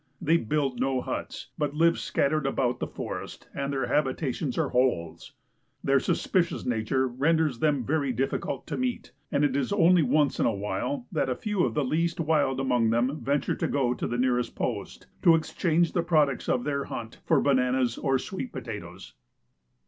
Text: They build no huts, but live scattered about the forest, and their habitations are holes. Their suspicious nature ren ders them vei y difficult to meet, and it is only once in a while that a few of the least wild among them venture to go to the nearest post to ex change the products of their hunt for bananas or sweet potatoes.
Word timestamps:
They 0.19 0.37
build 0.37 0.79
no 0.79 0.99
huts, 1.01 1.49
but 1.59 1.75
live 1.75 1.99
scattered 1.99 2.47
about 2.47 2.79
the 2.79 2.87
forest, 2.87 3.47
and 3.53 3.71
their 3.71 3.85
habitations 3.85 4.57
are 4.57 4.69
holes. 4.69 5.33
Their 5.83 5.99
suspicious 5.99 6.65
nature 6.65 7.07
ren 7.07 7.35
ders 7.35 7.59
them 7.59 7.83
vei 7.85 7.99
y 7.99 8.09
difficult 8.11 8.65
to 8.65 8.77
meet, 8.77 9.11
and 9.31 9.43
it 9.45 9.55
is 9.55 9.71
only 9.71 10.01
once 10.01 10.39
in 10.39 10.47
a 10.47 10.55
while 10.55 11.05
that 11.11 11.29
a 11.29 11.35
few 11.35 11.63
of 11.63 11.75
the 11.75 11.85
least 11.85 12.19
wild 12.19 12.59
among 12.59 12.89
them 12.89 13.19
venture 13.23 13.53
to 13.53 13.67
go 13.67 13.93
to 13.93 14.07
the 14.07 14.17
nearest 14.17 14.55
post 14.55 15.05
to 15.21 15.35
ex 15.35 15.53
change 15.53 15.91
the 15.91 16.01
products 16.01 16.49
of 16.49 16.63
their 16.63 16.85
hunt 16.85 17.19
for 17.23 17.39
bananas 17.39 17.99
or 17.99 18.17
sweet 18.17 18.51
potatoes. 18.51 19.13